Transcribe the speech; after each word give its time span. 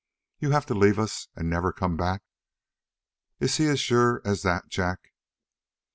"You 0.39 0.49
have 0.49 0.65
to 0.65 0.73
leave 0.73 0.97
us, 0.97 1.27
and 1.35 1.47
never 1.47 1.71
come 1.71 1.95
back?" 1.95 2.23
"Is 3.39 3.57
he 3.57 3.67
as 3.67 3.79
sure 3.79 4.19
as 4.25 4.41
that, 4.41 4.67
Jack?" 4.67 5.11